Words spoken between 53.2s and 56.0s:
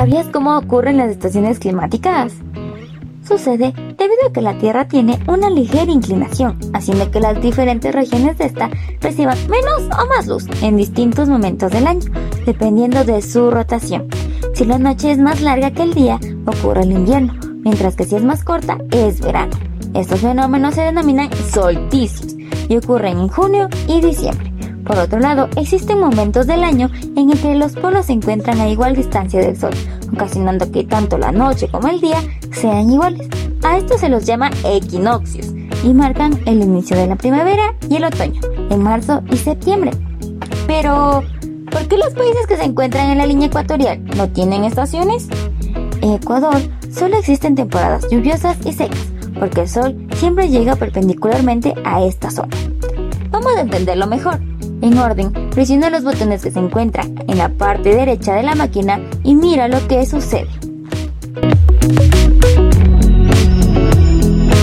Vamos a entenderlo mejor en orden, presiona